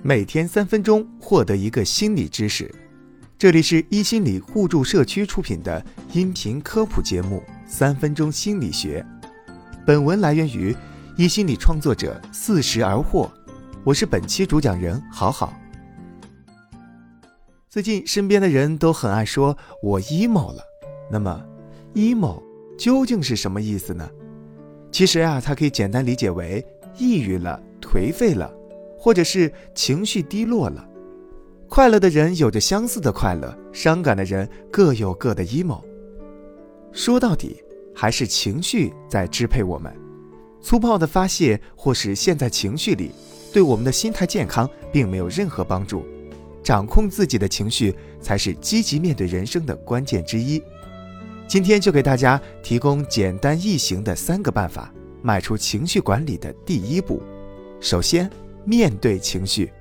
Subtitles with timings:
[0.00, 2.72] 每天三分钟获得一个心理知识，
[3.36, 9.04] 这里是一心理互助社区出品的音频科普节目《三分钟心理学》。
[9.84, 10.74] 本文来源于
[11.16, 13.28] 一心理创作者四十而获，
[13.82, 15.52] 我是本期主讲人好好。
[17.68, 20.62] 最近身边的人都很爱说我 emo 了，
[21.10, 21.44] 那么
[21.94, 22.40] emo
[22.78, 24.08] 究竟是什么意思呢？
[24.92, 26.64] 其实啊，它可以简单理解为
[26.96, 28.48] 抑郁了、颓废了。
[28.98, 30.84] 或者是情绪低落了，
[31.68, 35.80] 快乐的人有着相似的快乐，伤感的人各有各的 emo。
[36.92, 37.62] 说到底，
[37.94, 39.94] 还是情绪在支配我们。
[40.60, 43.12] 粗暴的发泄或是陷在情绪里，
[43.52, 46.04] 对我们的心态健康并没有任何帮助。
[46.62, 50.60] 掌控自己的情绪，才是积极面对人生的关键之一。
[51.46, 54.92] 今天就给大家提供简单易行的三个办法，
[55.22, 57.22] 迈出情绪管理的第一步。
[57.80, 58.28] 首先。
[58.68, 59.72] 面对情绪，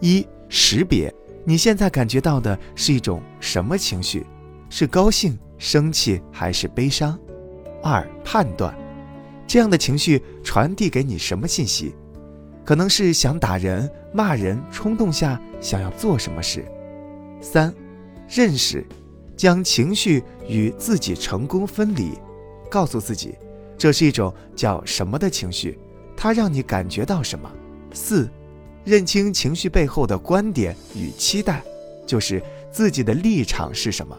[0.00, 4.26] 一识别你现在感觉到的是一种什么情绪，
[4.68, 7.16] 是高兴、生气还是悲伤？
[7.84, 8.76] 二判断
[9.46, 11.94] 这样的情绪传递给你什么信息，
[12.64, 16.64] 可能是想打人、骂人，冲动下想要做什么事？
[17.40, 17.72] 三
[18.28, 18.84] 认识
[19.36, 22.10] 将情绪与自己成功分离，
[22.68, 23.36] 告诉自己
[23.78, 25.78] 这是一种叫什么的情绪，
[26.16, 27.48] 它让你感觉到什么？
[27.96, 28.28] 四，
[28.84, 31.62] 认清情绪背后的观点与期待，
[32.06, 34.14] 就是自己的立场是什么，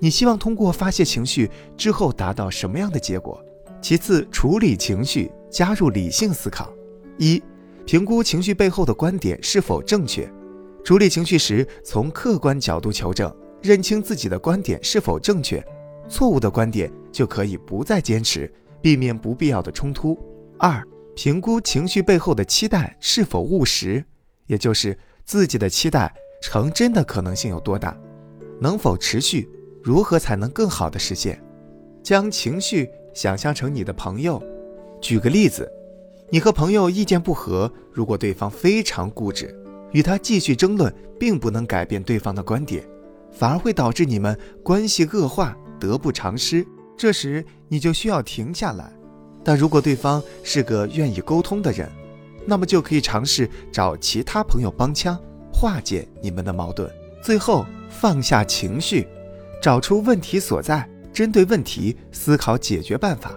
[0.00, 3.42] 你希望通过发泄情绪之后达到什么样的结果？
[3.80, 6.72] 其次，处理情绪，加入理性思考。
[7.16, 7.40] 一，
[7.86, 10.28] 评估情绪背后的观点是否正确。
[10.82, 15.64] 处理情绪时，从客观角度求证，认清自己的观点是否正确，
[16.08, 20.18] 错误的观点就可以不再坚持，避免不必要的冲突。
[20.58, 20.84] 二。
[21.14, 24.04] 评估情绪背后的期待是否务实，
[24.46, 27.96] 也就是自己的期待成真的可能性有多大，
[28.60, 29.48] 能否持续，
[29.82, 31.42] 如何才能更好的实现？
[32.02, 34.42] 将情绪想象成你的朋友。
[35.00, 35.70] 举个例子，
[36.30, 39.54] 你和朋友意见不合，如果对方非常固执，
[39.92, 42.82] 与他继续争论，并不能改变对方的观点，
[43.30, 46.66] 反而会导致你们关系恶化，得不偿失。
[46.96, 48.92] 这时你就需要停下来。
[49.44, 51.90] 但如果对方是个愿意沟通的人，
[52.46, 55.18] 那么就可以尝试找其他朋友帮腔，
[55.52, 56.90] 化解你们的矛盾。
[57.22, 59.06] 最后放下情绪，
[59.62, 63.32] 找出问题所在，针对问题思考解决办法。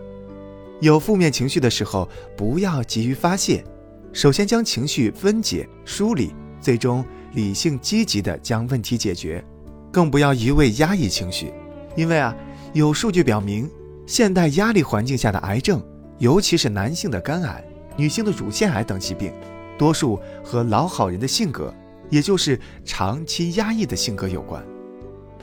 [0.82, 3.64] 有负面情绪的时候，不要急于发泄，
[4.12, 9.44] 首先将情绪分解梳理，最终理性积极的将问题解决。
[9.92, 11.54] 更不要一味压抑情绪，
[11.96, 12.36] 因为啊，
[12.74, 13.70] 有数据表明，
[14.06, 15.82] 现代压力环境下的癌症。
[16.18, 17.64] 尤其是男性的肝癌、
[17.98, 19.34] 女性的乳腺癌等疾病，
[19.78, 21.74] 多数和老好人的性格，
[22.10, 24.64] 也就是长期压抑的性格有关。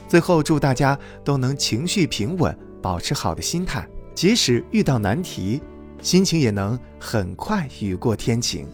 [0.09, 5.61] 最后，祝大家都能情绪平稳，保持好的心态，即使遇到难题，
[6.03, 8.67] 心情也能很快雨过天晴。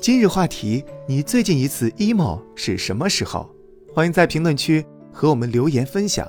[0.00, 3.48] 今日话题：你最近一次 emo 是什么时候？
[3.94, 6.26] 欢迎在评论区和我们留言分享。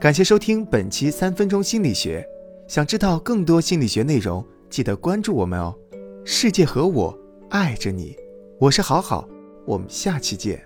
[0.00, 2.26] 感谢收听本期三分钟心理学。
[2.68, 5.72] 想知道更多心理学内容，记得关注我们哦！
[6.24, 7.16] 世界和我
[7.48, 8.16] 爱着你，
[8.58, 9.28] 我是好好，
[9.64, 10.65] 我们下期见。